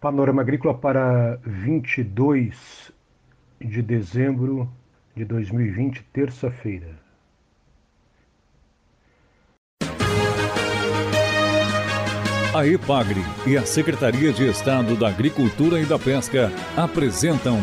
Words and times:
Panorama 0.00 0.40
Agrícola 0.40 0.72
para 0.72 1.38
22 1.44 2.90
de 3.60 3.82
dezembro 3.82 4.66
de 5.14 5.26
2020, 5.26 6.02
terça-feira. 6.10 6.98
A 12.54 12.66
EPAGRE 12.66 13.20
e 13.46 13.58
a 13.58 13.66
Secretaria 13.66 14.32
de 14.32 14.48
Estado 14.48 14.96
da 14.96 15.08
Agricultura 15.08 15.78
e 15.78 15.84
da 15.84 15.98
Pesca 15.98 16.50
apresentam 16.74 17.58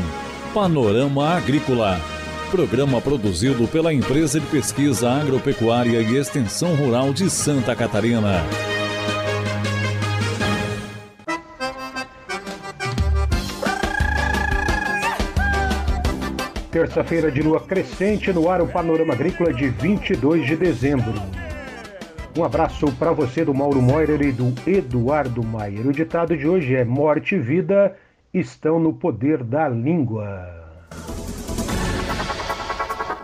Panorama 0.54 1.36
Agrícola, 1.36 1.98
programa 2.52 3.02
produzido 3.02 3.68
pela 3.68 3.92
Empresa 3.92 4.40
de 4.40 4.46
Pesquisa 4.46 5.10
Agropecuária 5.10 6.02
e 6.02 6.16
Extensão 6.16 6.76
Rural 6.76 7.14
de 7.14 7.32
Santa 7.32 7.76
Catarina. 7.76 8.77
Terça-feira 16.78 17.32
de 17.32 17.42
lua 17.42 17.60
crescente 17.60 18.32
no 18.32 18.48
ar 18.52 18.62
o 18.62 18.68
Panorama 18.68 19.12
Agrícola 19.12 19.52
de 19.52 19.68
22 19.68 20.46
de 20.46 20.56
dezembro. 20.56 21.12
Um 22.38 22.44
abraço 22.44 22.92
para 23.00 23.12
você 23.12 23.44
do 23.44 23.52
Mauro 23.52 23.82
Moirer 23.82 24.22
e 24.22 24.32
do 24.32 24.54
Eduardo 24.70 25.44
Maier. 25.44 25.88
O 25.88 25.92
ditado 25.92 26.38
de 26.38 26.48
hoje 26.48 26.76
é: 26.76 26.86
Morte 26.86 27.34
e 27.34 27.40
vida 27.40 27.96
estão 28.32 28.80
no 28.80 28.94
poder 28.94 29.44
da 29.44 29.68
língua. 29.68 30.48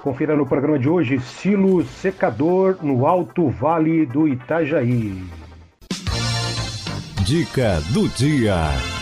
Confira 0.01 0.35
no 0.35 0.47
programa 0.47 0.79
de 0.79 0.89
hoje: 0.89 1.19
Silo 1.19 1.85
Secador 1.85 2.77
no 2.81 3.05
Alto 3.05 3.49
Vale 3.49 4.07
do 4.07 4.27
Itajaí. 4.27 5.23
Dica 7.23 7.79
do 7.93 8.09
dia. 8.09 8.92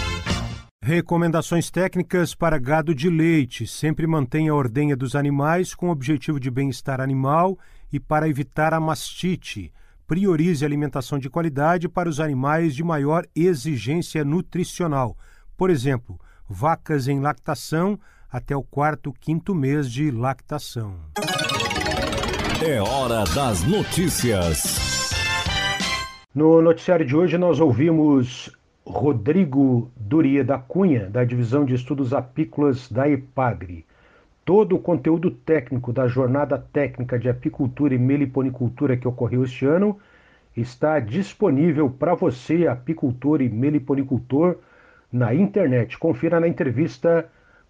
Recomendações 0.92 1.72
técnicas 1.72 2.36
para 2.36 2.60
gado 2.60 2.94
de 2.94 3.10
leite. 3.10 3.66
Sempre 3.66 4.06
mantenha 4.06 4.52
a 4.52 4.56
ordenha 4.56 4.94
dos 4.94 5.16
animais 5.16 5.74
com 5.74 5.88
o 5.88 5.90
objetivo 5.90 6.38
de 6.38 6.52
bem-estar 6.52 7.00
animal 7.00 7.58
e 7.94 7.98
para 7.98 8.28
evitar 8.28 8.74
a 8.74 8.80
mastite. 8.80 9.72
Priorize 10.06 10.66
a 10.66 10.68
alimentação 10.68 11.18
de 11.18 11.30
qualidade 11.30 11.88
para 11.88 12.10
os 12.10 12.20
animais 12.20 12.76
de 12.76 12.84
maior 12.84 13.26
exigência 13.34 14.26
nutricional. 14.26 15.16
Por 15.56 15.70
exemplo, 15.70 16.20
vacas 16.46 17.08
em 17.08 17.22
lactação 17.22 17.98
até 18.30 18.54
o 18.54 18.62
quarto, 18.62 19.14
quinto 19.14 19.56
mês 19.56 19.90
de 19.90 20.12
lactação. 20.12 21.00
É 22.62 22.82
hora 22.82 23.24
das 23.34 23.64
notícias. 23.64 25.14
No 26.36 26.62
noticiário 26.62 27.06
de 27.06 27.16
hoje 27.16 27.38
nós 27.38 27.62
ouvimos 27.62 28.52
Rodrigo 28.92 29.90
Duria 29.96 30.44
da 30.44 30.58
Cunha, 30.58 31.10
da 31.10 31.24
Divisão 31.24 31.64
de 31.64 31.74
Estudos 31.74 32.14
Apícolas 32.14 32.92
da 32.92 33.10
EPAGRE. 33.10 33.86
Todo 34.44 34.76
o 34.76 34.80
conteúdo 34.80 35.32
técnico 35.32 35.94
da 35.94 36.08
Jornada 36.08 36.58
Técnica 36.74 37.18
de 37.18 37.30
Apicultura 37.30 37.96
e 37.96 37.98
Meliponicultura 37.98 38.98
que 38.98 39.08
ocorreu 39.08 39.46
este 39.46 39.66
ano 39.66 39.98
está 40.58 41.00
disponível 41.00 41.90
para 41.90 42.16
você, 42.16 42.68
apicultor 42.68 43.42
e 43.42 43.48
meliponicultor, 43.48 44.58
na 45.10 45.34
internet. 45.34 45.98
Confira 45.98 46.40
na 46.40 46.48
entrevista 46.48 47.30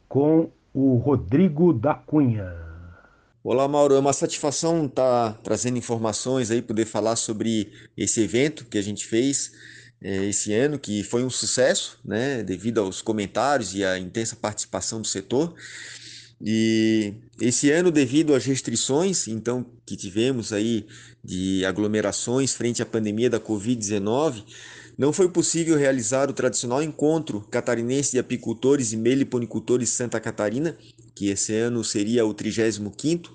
com 0.09 0.49
o 0.73 0.95
Rodrigo 0.95 1.71
da 1.71 1.93
Cunha. 1.93 2.51
Olá, 3.43 3.67
Mauro. 3.67 3.93
É 3.93 3.99
uma 3.99 4.13
satisfação 4.13 4.85
estar 4.85 5.33
tá 5.33 5.39
trazendo 5.43 5.77
informações 5.77 6.49
aí, 6.49 6.63
poder 6.63 6.85
falar 6.85 7.15
sobre 7.15 7.71
esse 7.95 8.23
evento 8.23 8.65
que 8.65 8.77
a 8.79 8.81
gente 8.81 9.05
fez 9.05 9.51
esse 10.01 10.53
ano, 10.53 10.79
que 10.79 11.03
foi 11.03 11.23
um 11.23 11.29
sucesso, 11.29 11.99
né, 12.03 12.41
devido 12.43 12.79
aos 12.79 13.01
comentários 13.01 13.75
e 13.75 13.83
à 13.83 13.99
intensa 13.99 14.35
participação 14.35 14.99
do 14.99 15.07
setor. 15.07 15.53
E 16.43 17.13
esse 17.39 17.69
ano, 17.69 17.91
devido 17.91 18.33
às 18.33 18.43
restrições, 18.43 19.27
então, 19.27 19.63
que 19.85 19.95
tivemos 19.95 20.51
aí 20.51 20.87
de 21.23 21.63
aglomerações 21.65 22.53
frente 22.53 22.81
à 22.81 22.85
pandemia 22.85 23.29
da 23.29 23.39
Covid-19, 23.39 24.43
não 24.97 25.13
foi 25.13 25.29
possível 25.29 25.77
realizar 25.77 26.29
o 26.29 26.33
tradicional 26.33 26.81
encontro 26.81 27.41
catarinense 27.49 28.11
de 28.11 28.19
apicultores 28.19 28.91
e 28.91 28.97
meliponicultores 28.97 29.89
Santa 29.89 30.19
Catarina, 30.19 30.75
que 31.13 31.27
esse 31.27 31.53
ano 31.53 31.83
seria 31.83 32.25
o 32.25 32.33
35º. 32.33 33.29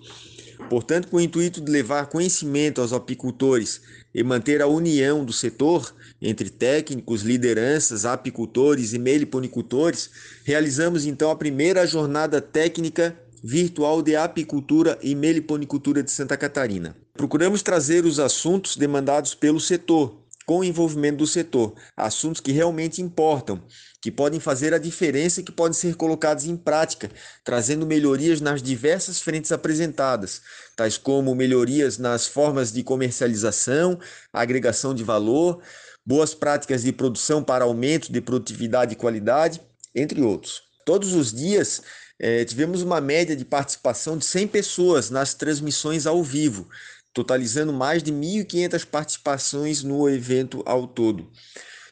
Portanto, 0.68 1.08
com 1.08 1.18
o 1.18 1.20
intuito 1.20 1.60
de 1.60 1.70
levar 1.70 2.06
conhecimento 2.06 2.80
aos 2.80 2.92
apicultores 2.92 3.80
e 4.16 4.24
manter 4.24 4.62
a 4.62 4.66
união 4.66 5.22
do 5.26 5.32
setor 5.32 5.94
entre 6.22 6.48
técnicos, 6.48 7.20
lideranças, 7.20 8.06
apicultores 8.06 8.94
e 8.94 8.98
meliponicultores, 8.98 10.08
realizamos 10.42 11.04
então 11.04 11.30
a 11.30 11.36
primeira 11.36 11.86
jornada 11.86 12.40
técnica 12.40 13.14
virtual 13.44 14.00
de 14.00 14.16
apicultura 14.16 14.98
e 15.02 15.14
meliponicultura 15.14 16.02
de 16.02 16.10
Santa 16.10 16.34
Catarina. 16.34 16.96
Procuramos 17.12 17.60
trazer 17.60 18.06
os 18.06 18.18
assuntos 18.18 18.74
demandados 18.74 19.34
pelo 19.34 19.60
setor, 19.60 20.16
com 20.46 20.60
o 20.60 20.64
envolvimento 20.64 21.18
do 21.18 21.26
setor, 21.26 21.74
assuntos 21.96 22.40
que 22.40 22.52
realmente 22.52 23.02
importam, 23.02 23.60
que 24.00 24.12
podem 24.12 24.38
fazer 24.38 24.72
a 24.72 24.78
diferença 24.78 25.40
e 25.40 25.42
que 25.42 25.50
podem 25.50 25.72
ser 25.72 25.96
colocados 25.96 26.44
em 26.44 26.56
prática, 26.56 27.10
trazendo 27.42 27.84
melhorias 27.84 28.40
nas 28.40 28.62
diversas 28.62 29.20
frentes 29.20 29.50
apresentadas, 29.50 30.40
tais 30.76 30.96
como 30.96 31.34
melhorias 31.34 31.98
nas 31.98 32.28
formas 32.28 32.72
de 32.72 32.84
comercialização, 32.84 33.98
agregação 34.32 34.94
de 34.94 35.02
valor, 35.02 35.60
boas 36.06 36.32
práticas 36.32 36.84
de 36.84 36.92
produção 36.92 37.42
para 37.42 37.64
aumento 37.64 38.12
de 38.12 38.20
produtividade 38.20 38.92
e 38.92 38.96
qualidade, 38.96 39.60
entre 39.92 40.22
outros. 40.22 40.62
Todos 40.84 41.14
os 41.14 41.32
dias 41.32 41.82
eh, 42.20 42.44
tivemos 42.44 42.82
uma 42.82 43.00
média 43.00 43.34
de 43.34 43.44
participação 43.44 44.16
de 44.16 44.24
100 44.24 44.46
pessoas 44.46 45.10
nas 45.10 45.34
transmissões 45.34 46.06
ao 46.06 46.22
vivo, 46.22 46.68
totalizando 47.16 47.72
mais 47.72 48.02
de 48.02 48.12
1.500 48.12 48.84
participações 48.84 49.82
no 49.82 50.06
evento 50.06 50.62
ao 50.66 50.86
todo. 50.86 51.26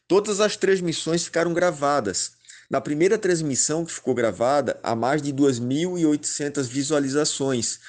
Todas 0.07 0.39
as 0.39 0.55
transmissões 0.55 1.23
ficaram 1.23 1.51
gravadas. 1.51 2.33
Na 2.69 2.79
primeira 2.79 3.17
transmissão 3.17 3.83
que 3.83 3.91
ficou 3.91 4.13
gravada, 4.13 4.79
há 4.83 4.95
mais 4.95 5.23
de 5.23 5.33
2.800 5.33 6.67
visualizações. 6.67 7.79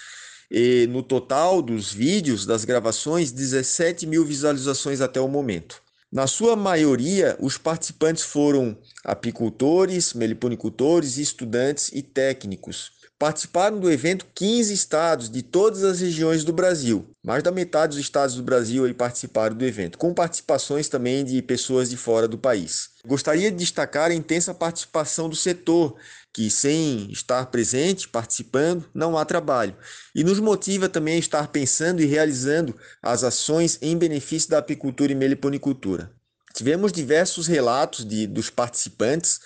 E 0.50 0.86
no 0.86 1.02
total 1.02 1.60
dos 1.60 1.92
vídeos, 1.92 2.46
das 2.46 2.64
gravações, 2.64 3.30
17 3.30 4.06
mil 4.06 4.24
visualizações 4.24 5.02
até 5.02 5.20
o 5.20 5.28
momento. 5.28 5.82
Na 6.10 6.26
sua 6.26 6.56
maioria, 6.56 7.36
os 7.38 7.58
participantes 7.58 8.22
foram 8.22 8.78
apicultores, 9.04 10.14
meliponicultores, 10.14 11.18
estudantes 11.18 11.90
e 11.92 12.00
técnicos. 12.00 12.92
Participaram 13.18 13.80
do 13.80 13.90
evento 13.90 14.26
15 14.34 14.74
estados 14.74 15.30
de 15.30 15.42
todas 15.42 15.82
as 15.82 16.00
regiões 16.00 16.44
do 16.44 16.52
Brasil. 16.52 17.08
Mais 17.24 17.42
da 17.42 17.50
metade 17.50 17.96
dos 17.96 18.04
estados 18.04 18.34
do 18.34 18.42
Brasil 18.42 18.84
aí 18.84 18.92
participaram 18.92 19.56
do 19.56 19.64
evento, 19.64 19.96
com 19.96 20.12
participações 20.12 20.86
também 20.86 21.24
de 21.24 21.40
pessoas 21.40 21.88
de 21.88 21.96
fora 21.96 22.28
do 22.28 22.36
país. 22.36 22.90
Gostaria 23.06 23.50
de 23.50 23.56
destacar 23.56 24.10
a 24.10 24.14
intensa 24.14 24.52
participação 24.52 25.30
do 25.30 25.36
setor, 25.36 25.96
que 26.30 26.50
sem 26.50 27.10
estar 27.10 27.46
presente, 27.46 28.06
participando, 28.06 28.86
não 28.92 29.16
há 29.16 29.24
trabalho. 29.24 29.74
E 30.14 30.22
nos 30.22 30.38
motiva 30.38 30.86
também 30.86 31.14
a 31.14 31.18
estar 31.18 31.48
pensando 31.48 32.02
e 32.02 32.04
realizando 32.04 32.76
as 33.02 33.24
ações 33.24 33.78
em 33.80 33.96
benefício 33.96 34.50
da 34.50 34.58
apicultura 34.58 35.10
e 35.10 35.14
meliponicultura. 35.14 36.12
Tivemos 36.52 36.92
diversos 36.92 37.46
relatos 37.46 38.04
de, 38.04 38.26
dos 38.26 38.50
participantes 38.50 39.40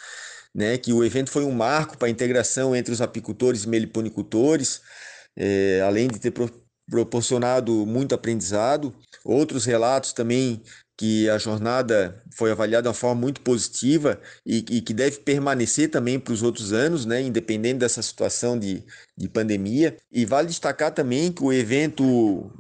né, 0.55 0.77
que 0.79 0.93
o 0.93 1.05
evento 1.05 1.31
foi 1.31 1.45
um 1.45 1.53
marco 1.53 1.97
para 1.97 2.09
a 2.09 2.11
integração 2.11 2.75
entre 2.75 2.93
os 2.93 3.01
apicultores 3.01 3.65
e 3.65 3.69
meliponicultores, 3.69 4.81
é, 5.37 5.81
além 5.85 6.09
de 6.09 6.19
ter 6.19 6.31
pro, 6.31 6.51
proporcionado 6.89 7.87
muito 7.87 8.15
aprendizado. 8.15 8.95
Outros 9.25 9.65
relatos 9.65 10.13
também 10.13 10.63
que 11.01 11.31
a 11.31 11.39
jornada 11.39 12.23
foi 12.37 12.51
avaliada 12.51 12.83
de 12.83 12.89
uma 12.89 12.95
forma 12.95 13.19
muito 13.19 13.41
positiva 13.41 14.21
e, 14.45 14.59
e 14.71 14.83
que 14.83 14.93
deve 14.93 15.21
permanecer 15.21 15.91
também 15.91 16.21
para 16.21 16.35
os 16.35 16.43
outros 16.43 16.75
anos, 16.75 17.07
né, 17.07 17.23
independente 17.23 17.79
dessa 17.79 18.03
situação 18.03 18.59
de, 18.59 18.85
de 19.17 19.27
pandemia. 19.27 19.97
E 20.13 20.27
vale 20.27 20.49
destacar 20.49 20.93
também 20.93 21.33
que 21.33 21.43
o 21.43 21.51
evento, 21.51 22.51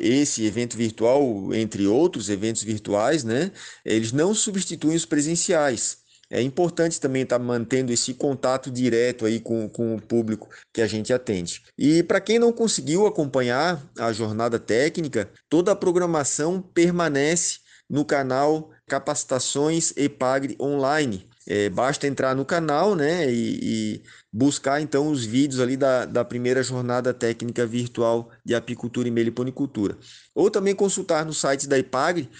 esse 0.00 0.46
evento 0.46 0.78
virtual, 0.78 1.52
entre 1.52 1.86
outros 1.86 2.30
eventos 2.30 2.62
virtuais, 2.62 3.22
né, 3.22 3.52
eles 3.84 4.12
não 4.12 4.34
substituem 4.34 4.96
os 4.96 5.04
presenciais. 5.04 5.98
É 6.30 6.40
importante 6.40 7.00
também 7.00 7.22
estar 7.22 7.38
tá 7.38 7.44
mantendo 7.44 7.92
esse 7.92 8.14
contato 8.14 8.70
direto 8.70 9.26
aí 9.26 9.40
com, 9.40 9.68
com 9.68 9.96
o 9.96 10.00
público 10.00 10.48
que 10.72 10.80
a 10.80 10.86
gente 10.86 11.12
atende. 11.12 11.62
E 11.76 12.04
para 12.04 12.20
quem 12.20 12.38
não 12.38 12.52
conseguiu 12.52 13.06
acompanhar 13.06 13.84
a 13.98 14.12
jornada 14.12 14.58
técnica, 14.58 15.28
toda 15.48 15.72
a 15.72 15.76
programação 15.76 16.62
permanece 16.62 17.58
no 17.88 18.04
canal 18.04 18.70
Capacitações 18.86 19.92
EPAGRE 19.96 20.56
Online. 20.60 21.28
É, 21.48 21.68
basta 21.68 22.06
entrar 22.06 22.36
no 22.36 22.44
canal 22.44 22.94
né, 22.94 23.28
e, 23.28 23.58
e, 23.62 24.02
buscar 24.32 24.80
então 24.80 25.08
os 25.08 25.24
vídeos 25.24 25.60
ali 25.60 25.76
da, 25.76 26.04
da 26.04 26.24
primeira 26.24 26.62
jornada 26.62 27.12
técnica 27.12 27.66
virtual 27.66 28.30
de 28.44 28.54
apicultura 28.54 29.08
e 29.08 29.10
meliponicultura. 29.10 29.98
Ou 30.32 30.48
também 30.48 30.76
consultar 30.76 31.24
no 31.24 31.32
site 31.32 31.66
da 31.66 31.76
EPAGRE, 31.76 32.30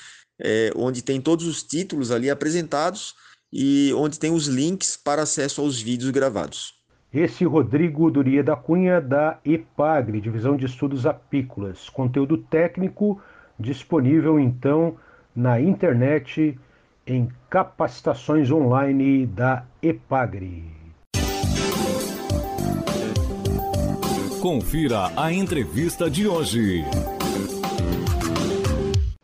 é, 0.41 0.71
onde 0.77 1.03
tem 1.03 1.21
todos 1.21 1.47
os 1.47 1.63
títulos 1.63 2.13
ali 2.13 2.31
apresentados 2.31 3.15
e 3.53 3.93
onde 3.97 4.19
tem 4.19 4.33
os 4.33 4.47
links 4.47 4.97
para 4.97 5.23
acesso 5.23 5.61
aos 5.61 5.81
vídeos 5.81 6.11
gravados. 6.11 6.75
Esse 7.13 7.45
Rodrigo 7.45 8.11
Duria 8.11 8.45
da 8.45 8.55
Cunha 8.55 9.01
da 9.01 9.39
EPAGRE, 9.45 10.21
Divisão 10.21 10.57
de 10.57 10.67
Estudos 10.67 11.07
Apícolas. 11.07 11.89
Conteúdo 11.89 12.39
técnico 12.39 13.21
disponível 13.59 14.39
então 14.39 14.97
na 15.35 15.61
internet 15.61 16.59
em 17.07 17.29
capacitações 17.49 18.51
online 18.51 19.27
da 19.27 19.65
EPAGRE. 19.83 20.65
Confira 24.41 25.11
a 25.17 25.33
entrevista 25.33 26.09
de 26.09 26.27
hoje. 26.27 26.83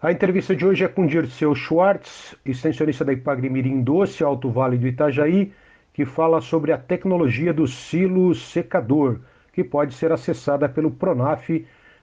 A 0.00 0.12
entrevista 0.12 0.54
de 0.54 0.66
hoje 0.66 0.84
é 0.84 0.88
com 0.88 1.06
Dirceu 1.06 1.54
Schwartz, 1.54 2.36
extensionista 2.44 3.02
da 3.02 3.14
Ipagre 3.14 3.48
Mirim 3.48 3.80
Doce, 3.80 4.22
Alto 4.22 4.50
Vale 4.50 4.76
do 4.76 4.86
Itajaí, 4.86 5.52
que 5.94 6.04
fala 6.04 6.42
sobre 6.42 6.70
a 6.70 6.76
tecnologia 6.76 7.50
do 7.50 7.66
silo 7.66 8.34
secador, 8.34 9.20
que 9.54 9.64
pode 9.64 9.94
ser 9.94 10.12
acessada 10.12 10.68
pelo 10.68 10.90
Pronaf 10.90 11.48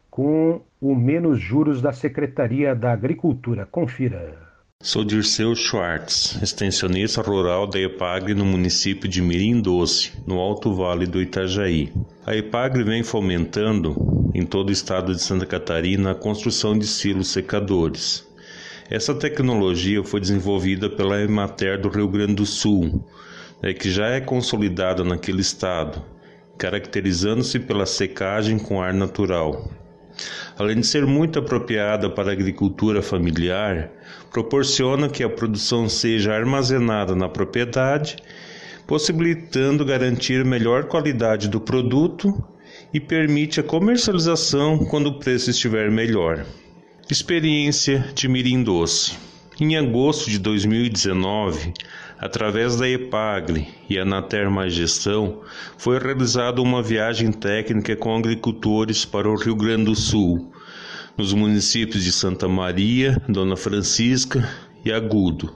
com 0.10 0.62
o 0.82 0.96
menos 0.96 1.40
juros 1.40 1.84
da 1.84 1.94
Secretaria 1.94 2.74
da 2.74 2.92
Agricultura. 2.92 3.68
Confira. 3.68 4.40
Sou 4.82 5.04
Dirceu 5.06 5.56
Schwartz, 5.56 6.42
extensionista 6.42 7.22
rural 7.22 7.68
da 7.68 7.80
EPAGRE 7.80 8.34
no 8.34 8.44
município 8.44 9.08
de 9.08 9.22
Mirim 9.22 9.62
Doce, 9.62 10.12
no 10.26 10.40
Alto 10.40 10.74
Vale 10.74 11.06
do 11.06 11.22
Itajaí. 11.22 11.94
A 12.26 12.36
EPAGRE 12.36 12.84
vem 12.84 13.04
fomentando 13.04 14.13
em 14.34 14.46
todo 14.46 14.70
o 14.70 14.72
estado 14.72 15.14
de 15.14 15.22
Santa 15.22 15.46
Catarina 15.46 16.12
a 16.12 16.16
construção 16.16 16.78
de 16.78 16.88
silos 16.88 17.28
secadores. 17.28 18.28
Essa 18.90 19.14
tecnologia 19.14 20.04
foi 20.04 20.20
desenvolvida 20.20 20.90
pela 20.90 21.22
Emater 21.22 21.80
do 21.80 21.90
Rio 21.90 22.08
Grande 22.08 22.36
do 22.36 22.46
Sul, 22.46 23.06
né, 23.62 23.74
que 23.74 23.92
já 23.92 24.08
é 24.08 24.20
consolidada 24.20 25.04
naquele 25.04 25.42
estado, 25.42 26.04
caracterizando-se 26.58 27.60
pela 27.60 27.86
secagem 27.86 28.58
com 28.58 28.82
ar 28.82 28.94
natural. 28.94 29.72
Além 30.58 30.80
de 30.80 30.88
ser 30.88 31.06
muito 31.06 31.40
apropriada 31.40 32.10
para 32.10 32.30
a 32.30 32.34
agricultura 32.34 33.02
familiar, 33.02 33.92
proporciona 34.32 35.10
que 35.10 35.24
a 35.24 35.30
produção 35.30 35.88
seja 35.90 36.34
armazenada 36.34 37.16
na 37.16 37.30
propriedade, 37.30 38.18
possibilitando 38.86 39.86
garantir 39.86 40.44
melhor 40.44 40.86
qualidade 40.86 41.48
do 41.48 41.60
produto 41.60 42.32
e 42.94 43.00
permite 43.00 43.60
a 43.60 43.64
comercialização 43.64 44.78
quando 44.86 45.08
o 45.08 45.20
preço 45.20 45.50
estiver 45.50 45.90
melhor. 45.90 46.46
Experiência 47.10 48.06
de 48.14 48.28
Mirim 48.28 48.62
Doce. 48.62 49.18
Em 49.60 49.76
agosto 49.76 50.30
de 50.30 50.38
2019, 50.40 51.74
através 52.20 52.78
da 52.78 52.88
EPAGRE 52.88 53.68
e 53.90 53.98
a 53.98 54.06
Nater 54.06 54.50
Mais 54.50 54.74
Gestão, 54.74 55.42
foi 55.78 56.00
realizada 56.00 56.62
uma 56.62 56.82
viagem 56.82 57.32
técnica 57.32 57.96
com 57.96 58.16
agricultores 58.16 59.06
para 59.06 59.30
o 59.30 59.36
Rio 59.36 59.56
Grande 59.56 59.86
do 59.86 59.96
Sul, 59.96 60.52
nos 61.18 61.34
municípios 61.34 62.04
de 62.04 62.12
Santa 62.12 62.48
Maria, 62.48 63.22
Dona 63.28 63.56
Francisca 63.56 64.48
e 64.86 64.92
Agudo, 64.92 65.54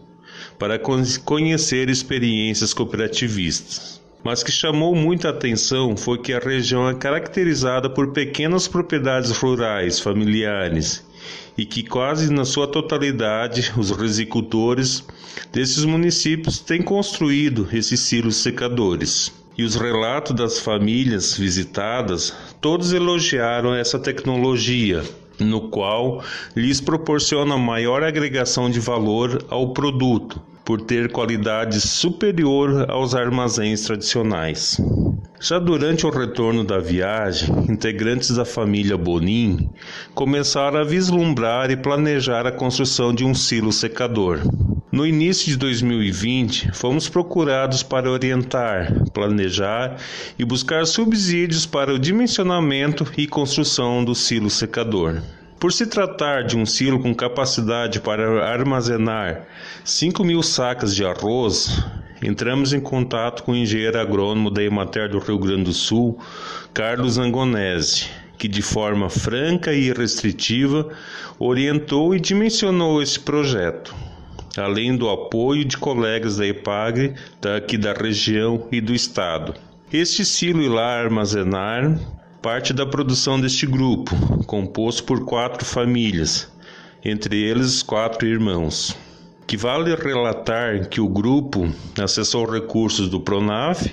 para 0.59 0.79
conhecer 1.23 1.89
experiências 1.89 2.73
cooperativistas. 2.73 4.01
Mas 4.23 4.43
que 4.43 4.51
chamou 4.51 4.95
muita 4.95 5.29
atenção 5.29 5.95
foi 5.95 6.17
que 6.17 6.33
a 6.33 6.39
região 6.39 6.89
é 6.89 6.93
caracterizada 6.93 7.89
por 7.89 8.11
pequenas 8.11 8.67
propriedades 8.67 9.31
rurais 9.31 9.99
familiares 9.99 11.05
e 11.57 11.65
que 11.65 11.83
quase 11.83 12.31
na 12.31 12.45
sua 12.45 12.67
totalidade 12.67 13.73
os 13.77 13.91
resicultores 13.91 15.03
desses 15.51 15.83
municípios 15.85 16.59
têm 16.59 16.81
construído 16.81 17.67
esses 17.73 17.99
silos 18.01 18.37
secadores. 18.37 19.31
E 19.57 19.63
os 19.63 19.75
relatos 19.75 20.35
das 20.35 20.59
famílias 20.59 21.35
visitadas 21.35 22.31
todos 22.61 22.93
elogiaram 22.93 23.73
essa 23.73 23.97
tecnologia, 23.97 25.03
no 25.39 25.69
qual 25.69 26.23
lhes 26.55 26.79
proporciona 26.79 27.57
maior 27.57 28.03
agregação 28.03 28.69
de 28.69 28.79
valor 28.79 29.43
ao 29.49 29.73
produto, 29.73 30.39
por 30.67 30.81
ter 30.81 31.09
qualidade 31.09 31.79
superior 31.79 32.91
aos 32.91 33.15
armazéns 33.15 33.83
tradicionais. 33.83 34.77
Já 35.39 35.59
durante 35.59 36.05
o 36.05 36.09
retorno 36.09 36.61
da 36.61 36.77
viagem, 36.77 37.55
integrantes 37.69 38.31
da 38.31 38.43
família 38.43 38.97
Bonin 38.97 39.69
começaram 40.13 40.77
a 40.77 40.83
vislumbrar 40.83 41.71
e 41.71 41.77
planejar 41.77 42.45
a 42.45 42.51
construção 42.51 43.13
de 43.13 43.23
um 43.23 43.33
silo 43.33 43.71
secador. 43.71 44.41
No 44.91 45.07
início 45.07 45.47
de 45.47 45.55
2020, 45.55 46.71
fomos 46.73 47.07
procurados 47.07 47.81
para 47.81 48.11
orientar, 48.11 48.91
planejar 49.13 49.95
e 50.37 50.43
buscar 50.43 50.85
subsídios 50.85 51.65
para 51.65 51.93
o 51.93 51.99
dimensionamento 51.99 53.07
e 53.17 53.25
construção 53.25 54.03
do 54.03 54.13
silo 54.13 54.49
secador. 54.49 55.21
Por 55.59 55.73
se 55.73 55.87
tratar 55.87 56.43
de 56.43 56.55
um 56.55 56.65
silo 56.67 56.99
com 56.99 57.15
capacidade 57.15 57.99
para 57.99 58.47
armazenar 58.47 59.47
5 59.83 60.23
mil 60.23 60.43
sacas 60.43 60.95
de 60.95 61.03
arroz, 61.03 61.83
entramos 62.21 62.73
em 62.73 62.79
contato 62.79 63.43
com 63.43 63.53
o 63.53 63.55
engenheiro 63.55 63.99
agrônomo 63.99 64.51
da 64.51 64.61
Emater 64.61 65.09
do 65.09 65.17
Rio 65.17 65.39
Grande 65.39 65.63
do 65.63 65.73
Sul, 65.73 66.19
Carlos 66.73 67.17
Angonese, 67.17 68.05
que 68.37 68.47
de 68.47 68.61
forma 68.61 69.09
franca 69.09 69.73
e 69.73 69.91
restritiva 69.91 70.89
orientou 71.39 72.13
e 72.13 72.19
dimensionou 72.19 73.01
esse 73.01 73.19
projeto 73.19 73.95
além 74.59 74.95
do 74.95 75.09
apoio 75.09 75.63
de 75.63 75.77
colegas 75.77 76.37
da 76.37 76.47
EPAGRE 76.47 77.13
daqui 77.39 77.77
da 77.77 77.93
região 77.93 78.67
e 78.71 78.81
do 78.81 78.93
estado. 78.93 79.53
Este 79.91 80.25
silo 80.25 80.61
irá 80.61 80.99
armazenar 80.99 81.99
parte 82.41 82.73
da 82.73 82.85
produção 82.85 83.39
deste 83.39 83.65
grupo, 83.65 84.15
composto 84.45 85.03
por 85.03 85.25
quatro 85.25 85.65
famílias, 85.65 86.51
entre 87.03 87.41
eles 87.41 87.81
quatro 87.81 88.27
irmãos. 88.27 88.95
Que 89.45 89.55
vale 89.55 89.95
relatar 89.95 90.89
que 90.89 90.99
o 90.99 91.07
grupo 91.07 91.69
acessou 92.01 92.45
recursos 92.45 93.09
do 93.09 93.19
Pronaf 93.19 93.87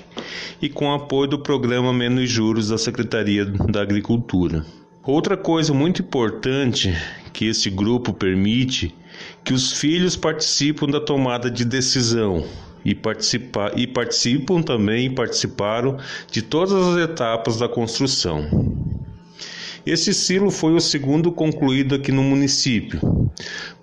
e 0.61 0.67
com 0.67 0.93
apoio 0.93 1.29
do 1.29 1.39
programa 1.39 1.93
Menos 1.93 2.29
Juros 2.29 2.67
da 2.67 2.77
Secretaria 2.77 3.45
da 3.45 3.81
Agricultura. 3.81 4.65
Outra 5.01 5.37
coisa 5.37 5.73
muito 5.73 6.01
importante 6.01 6.93
que 7.31 7.45
este 7.45 7.69
grupo 7.69 8.13
permite 8.13 8.93
que 9.45 9.53
os 9.53 9.71
filhos 9.71 10.17
participam 10.17 10.87
da 10.87 10.99
tomada 10.99 11.49
de 11.49 11.63
decisão 11.63 12.43
e, 12.85 12.93
participa 12.93 13.71
e 13.75 13.87
participam 13.87 14.61
também 14.61 15.13
participaram 15.13 15.97
de 16.31 16.41
todas 16.43 16.73
as 16.73 17.09
etapas 17.09 17.57
da 17.57 17.67
construção. 17.67 18.47
Esse 19.85 20.13
silo 20.13 20.49
foi 20.49 20.73
o 20.73 20.79
segundo 20.79 21.31
concluído 21.31 21.93
aqui 21.93 22.11
no 22.11 22.23
município, 22.23 22.99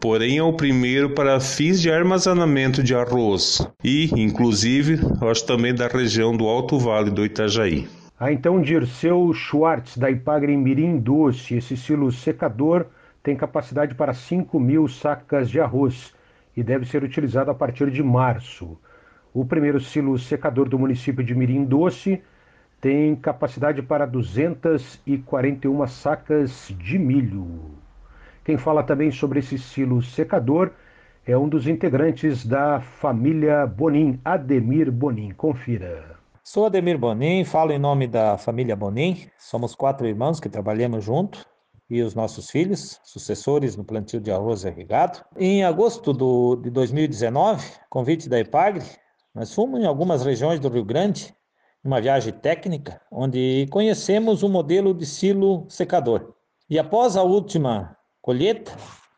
porém 0.00 0.38
é 0.38 0.42
o 0.42 0.52
primeiro 0.52 1.10
para 1.10 1.38
fins 1.38 1.80
de 1.80 1.90
armazenamento 1.92 2.82
de 2.82 2.94
arroz 2.94 3.64
e, 3.84 4.10
inclusive, 4.20 4.98
acho 5.20 5.46
também 5.46 5.74
da 5.74 5.86
região 5.86 6.36
do 6.36 6.48
Alto 6.48 6.78
Vale 6.78 7.10
do 7.10 7.24
Itajaí. 7.24 7.86
Ah, 8.18 8.32
então, 8.32 8.60
Dirceu 8.60 9.32
Schwartz, 9.32 9.96
da 9.96 10.10
Ipagre 10.10 10.56
Mirim 10.56 10.98
Doce, 10.98 11.56
esse 11.56 11.76
silo 11.76 12.10
secador 12.10 12.86
tem 13.22 13.36
capacidade 13.36 13.94
para 13.94 14.12
5 14.12 14.58
mil 14.58 14.88
sacas 14.88 15.48
de 15.48 15.60
arroz 15.60 16.12
e 16.56 16.62
deve 16.62 16.84
ser 16.84 17.04
utilizado 17.04 17.50
a 17.50 17.54
partir 17.54 17.90
de 17.90 18.02
março. 18.02 18.76
O 19.34 19.46
primeiro 19.46 19.80
silo 19.80 20.18
secador 20.18 20.68
do 20.68 20.78
município 20.78 21.24
de 21.24 21.34
Mirim 21.34 21.64
Doce 21.64 22.22
tem 22.82 23.16
capacidade 23.16 23.80
para 23.80 24.06
241 24.06 25.86
sacas 25.86 26.74
de 26.78 26.98
milho. 26.98 27.70
Quem 28.44 28.58
fala 28.58 28.82
também 28.82 29.10
sobre 29.10 29.38
esse 29.38 29.58
silo 29.58 30.02
secador 30.02 30.72
é 31.26 31.38
um 31.38 31.48
dos 31.48 31.66
integrantes 31.66 32.44
da 32.44 32.80
família 32.80 33.66
Bonin, 33.66 34.20
Ademir 34.22 34.92
Bonin. 34.92 35.30
Confira. 35.30 36.16
Sou 36.44 36.66
Ademir 36.66 36.98
Bonin, 36.98 37.44
falo 37.44 37.72
em 37.72 37.78
nome 37.78 38.06
da 38.06 38.36
família 38.36 38.76
Bonin. 38.76 39.16
Somos 39.38 39.74
quatro 39.74 40.06
irmãos 40.06 40.40
que 40.40 40.48
trabalhamos 40.50 41.04
junto 41.04 41.46
e 41.88 42.02
os 42.02 42.14
nossos 42.14 42.50
filhos, 42.50 43.00
sucessores 43.04 43.76
no 43.76 43.84
plantio 43.84 44.20
de 44.20 44.30
arroz 44.30 44.64
irrigado. 44.64 45.24
Em 45.38 45.64
agosto 45.64 46.12
do, 46.12 46.56
de 46.56 46.68
2019, 46.68 47.64
convite 47.88 48.28
da 48.28 48.40
EPAGRE, 48.40 48.82
nós 49.34 49.54
fomos 49.54 49.80
em 49.80 49.86
algumas 49.86 50.24
regiões 50.24 50.60
do 50.60 50.68
Rio 50.68 50.84
Grande, 50.84 51.34
uma 51.82 52.00
viagem 52.00 52.32
técnica, 52.32 53.00
onde 53.10 53.66
conhecemos 53.70 54.42
o 54.42 54.48
modelo 54.48 54.92
de 54.92 55.06
silo 55.06 55.64
secador. 55.68 56.34
E 56.68 56.78
após 56.78 57.16
a 57.16 57.22
última 57.22 57.96
colheita, 58.20 58.72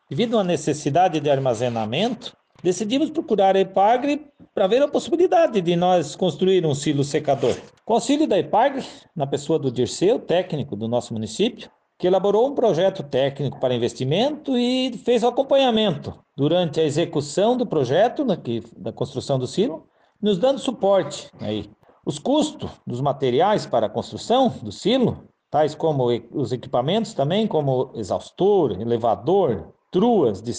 devido 0.09 0.39
à 0.39 0.43
necessidade 0.43 1.19
de 1.19 1.29
armazenamento, 1.29 2.35
decidimos 2.63 3.09
procurar 3.09 3.57
a 3.57 3.59
EPAGRE 3.59 4.25
para 4.53 4.67
ver 4.67 4.81
a 4.81 4.87
possibilidade 4.87 5.59
de 5.59 5.75
nós 5.75 6.15
construir 6.15 6.65
um 6.65 6.73
silo 6.73 7.03
secador. 7.03 7.55
Com 7.83 7.93
auxílio 7.93 8.25
da 8.25 8.39
EPAGRE, 8.39 8.85
na 9.13 9.27
pessoa 9.27 9.59
do 9.59 9.69
Dirceu, 9.69 10.17
técnico 10.17 10.77
do 10.77 10.87
nosso 10.87 11.13
município, 11.13 11.69
que 11.99 12.07
elaborou 12.07 12.47
um 12.47 12.55
projeto 12.55 13.03
técnico 13.03 13.59
para 13.59 13.75
investimento 13.75 14.57
e 14.57 14.97
fez 14.99 15.23
o 15.23 15.27
acompanhamento 15.27 16.17
durante 16.35 16.79
a 16.79 16.83
execução 16.83 17.55
do 17.55 17.65
projeto 17.65 18.23
né, 18.25 18.37
da 18.77 18.91
construção 18.91 19.37
do 19.37 19.45
silo, 19.45 19.87
nos 20.21 20.37
dando 20.37 20.59
suporte 20.59 21.29
aí. 21.39 21.69
Os 22.05 22.19
custos 22.19 22.69
dos 22.85 23.01
materiais 23.01 23.65
para 23.65 23.87
a 23.87 23.89
construção 23.89 24.53
do 24.61 24.71
silo, 24.71 25.23
tais 25.49 25.73
como 25.73 26.07
os 26.31 26.51
equipamentos 26.51 27.13
também, 27.13 27.47
como 27.47 27.91
exaustor, 27.95 28.79
elevador, 28.79 29.73
truas 29.91 30.41
de 30.41 30.53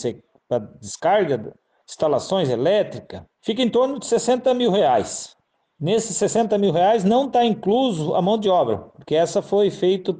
descarga, 0.81 1.55
instalações 1.89 2.49
elétricas, 2.49 3.23
fica 3.41 3.63
em 3.63 3.69
torno 3.69 3.99
de 4.01 4.07
60 4.07 4.53
mil 4.55 4.71
reais. 4.71 5.37
Nesses 5.79 6.17
60 6.17 6.57
mil 6.57 6.73
reais 6.73 7.05
não 7.05 7.27
está 7.27 7.45
incluso 7.45 8.15
a 8.15 8.23
mão 8.23 8.39
de 8.39 8.49
obra, 8.49 8.79
porque 8.97 9.15
essa 9.15 9.43
foi 9.43 9.71
feita 9.71 10.13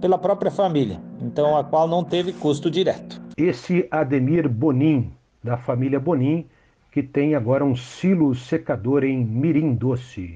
pela 0.00 0.18
própria 0.18 0.50
família, 0.50 0.98
então 1.20 1.56
a 1.56 1.62
qual 1.62 1.86
não 1.86 2.02
teve 2.02 2.32
custo 2.32 2.70
direto. 2.70 3.20
Esse 3.36 3.86
Ademir 3.90 4.48
Bonin, 4.48 5.12
da 5.44 5.58
família 5.58 6.00
Bonin, 6.00 6.48
que 6.98 7.02
tem 7.04 7.36
agora 7.36 7.64
um 7.64 7.76
silo 7.76 8.34
secador 8.34 9.04
em 9.04 9.24
Mirim 9.24 9.72
Doce. 9.72 10.34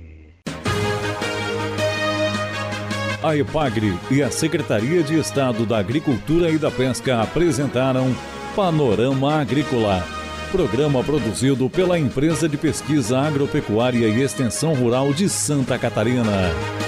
A 3.21 3.37
EPAGRE 3.37 3.99
e 4.13 4.23
a 4.23 4.31
Secretaria 4.31 5.03
de 5.03 5.19
Estado 5.19 5.67
da 5.67 5.79
Agricultura 5.79 6.51
e 6.51 6.59
da 6.59 6.71
Pesca 6.71 7.21
apresentaram 7.21 8.15
Panorama 8.55 9.41
Agrícola 9.41 10.05
Programa 10.53 11.03
produzido 11.03 11.69
pela 11.69 11.99
Empresa 11.99 12.49
de 12.49 12.59
Pesquisa 12.59 13.19
Agropecuária 13.19 14.07
e 14.07 14.23
Extensão 14.23 14.75
Rural 14.75 15.13
de 15.13 15.29
Santa 15.29 15.77
Catarina. 15.79 16.82